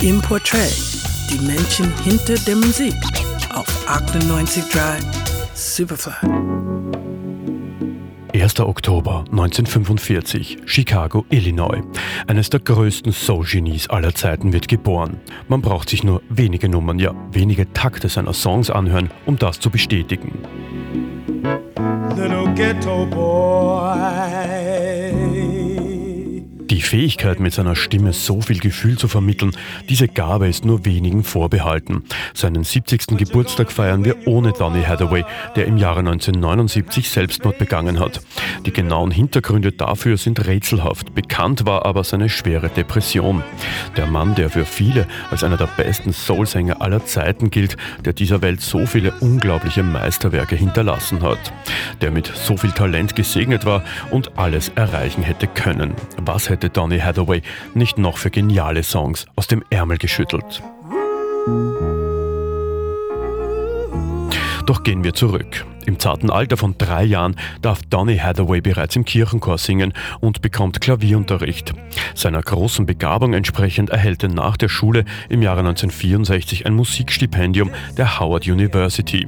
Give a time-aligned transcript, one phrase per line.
[0.00, 0.72] Im Portrait,
[1.28, 2.94] die Menschen hinter der Musik
[3.52, 5.02] auf 98.3
[5.54, 6.12] Superfly.
[8.32, 8.60] 1.
[8.60, 11.82] Oktober 1945, Chicago, Illinois.
[12.28, 15.18] Eines der größten Soul-Genies aller Zeiten wird geboren.
[15.48, 19.68] Man braucht sich nur wenige Nummern, ja wenige Takte seiner Songs anhören, um das zu
[19.68, 20.38] bestätigen.
[22.14, 23.98] Little ghetto boy.
[26.88, 29.50] Fähigkeit, mit seiner Stimme so viel Gefühl zu vermitteln,
[29.88, 32.04] diese Gabe ist nur wenigen vorbehalten.
[32.34, 33.18] Seinen 70.
[33.18, 35.24] Geburtstag feiern wir ohne Donny Hathaway,
[35.56, 38.20] der im Jahre 1979 Selbstmord begangen hat.
[38.64, 41.14] Die genauen Hintergründe dafür sind rätselhaft.
[41.14, 43.42] Bekannt war aber seine schwere Depression.
[43.96, 48.40] Der Mann, der für viele als einer der besten Soulsänger aller Zeiten gilt, der dieser
[48.42, 51.52] Welt so viele unglaubliche Meisterwerke hinterlassen hat.
[52.00, 55.94] Der mit so viel Talent gesegnet war und alles erreichen hätte können.
[56.20, 57.42] Was hätte hätte Donny Hathaway
[57.74, 60.62] nicht noch für geniale Songs aus dem Ärmel geschüttelt.
[64.68, 65.64] Doch gehen wir zurück.
[65.86, 70.82] Im zarten Alter von drei Jahren darf Donny Hathaway bereits im Kirchenchor singen und bekommt
[70.82, 71.72] Klavierunterricht.
[72.14, 78.20] Seiner großen Begabung entsprechend erhält er nach der Schule im Jahre 1964 ein Musikstipendium der
[78.20, 79.26] Howard University.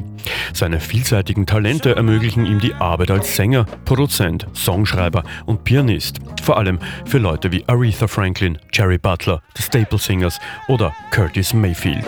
[0.53, 6.19] Seine vielseitigen Talente ermöglichen ihm die Arbeit als Sänger, Produzent, Songschreiber und Pianist.
[6.43, 12.05] Vor allem für Leute wie Aretha Franklin, Jerry Butler, The Staple Singers oder Curtis Mayfield.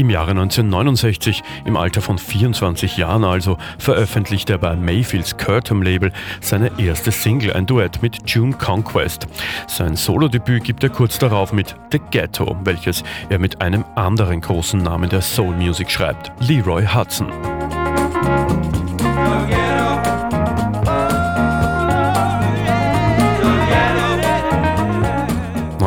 [0.00, 6.10] Im Jahre 1969, im Alter von 24 Jahren also, veröffentlichte er bei Mayfields Curtom Label
[6.40, 9.26] seine erste Single, ein Duett mit June Conquest.
[9.66, 14.82] Sein Solodebüt gibt er kurz darauf mit The Ghetto, welches er mit einem anderen großen
[14.82, 17.30] Namen der Soul Music schreibt, Leroy Hudson.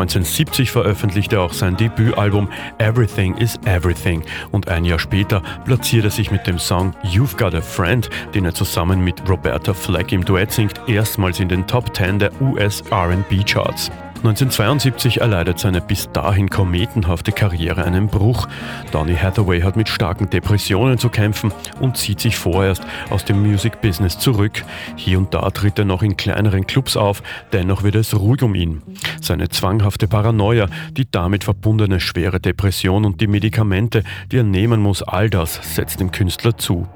[0.03, 4.21] 1970 veröffentlichte er auch sein Debütalbum Everything is Everything
[4.51, 8.43] und ein Jahr später platziert er sich mit dem Song You've Got a Friend, den
[8.43, 12.83] er zusammen mit Roberta Flack im Duett singt, erstmals in den Top 10 der US
[12.91, 13.89] RB Charts.
[14.23, 18.47] 1972 erleidet seine bis dahin kometenhafte Karriere einen Bruch.
[18.93, 21.51] Donny Hathaway hat mit starken Depressionen zu kämpfen
[21.81, 24.63] und zieht sich vorerst aus dem Music Business zurück.
[24.95, 28.55] Hier und da tritt er noch in kleineren Clubs auf, dennoch wird es ruhig um
[28.55, 28.81] ihn.
[29.19, 35.03] Seine zwanghafte Paranoia, die damit verbundene schwere Depression und die Medikamente, die er nehmen muss,
[35.03, 36.87] all das setzt dem Künstler zu.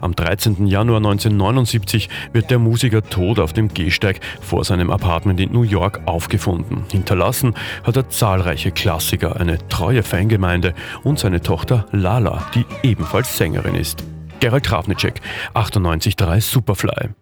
[0.00, 0.66] Am 13.
[0.66, 6.00] Januar 1979 wird der Musiker tot auf dem Gehsteig vor seinem Apartment in New York
[6.06, 6.84] aufgefunden.
[6.90, 7.54] Hinterlassen
[7.84, 14.04] hat er zahlreiche Klassiker, eine treue Fangemeinde und seine Tochter Lala, die ebenfalls Sängerin ist.
[14.40, 15.20] Gerald Trafnicek,
[15.54, 17.21] 98.3 Superfly.